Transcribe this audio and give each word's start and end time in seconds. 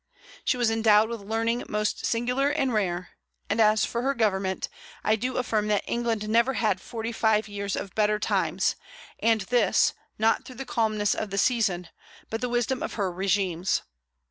She 0.43 0.57
was 0.57 0.71
endowed 0.71 1.09
with 1.09 1.21
learning 1.21 1.63
most 1.69 2.07
singular 2.07 2.49
and 2.49 2.73
rare; 2.73 3.09
and 3.51 3.61
as 3.61 3.85
for 3.85 4.01
her 4.01 4.15
government, 4.15 4.67
I 5.03 5.15
do 5.15 5.37
affirm 5.37 5.67
that 5.67 5.83
England 5.85 6.27
never 6.27 6.53
had 6.55 6.81
forty 6.81 7.11
five 7.11 7.47
years 7.47 7.75
of 7.75 7.93
better 7.93 8.17
times, 8.17 8.75
and 9.19 9.41
this, 9.41 9.93
not 10.17 10.43
through 10.43 10.55
the 10.55 10.65
calmness 10.65 11.13
of 11.13 11.29
the 11.29 11.37
season, 11.37 11.89
but 12.31 12.41
the 12.41 12.49
wisdom 12.49 12.81
of 12.81 12.95
her 12.95 13.11
regimes. 13.11 13.83